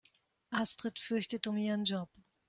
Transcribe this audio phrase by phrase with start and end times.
[0.51, 2.09] Astrid fürchtet um ihren Job.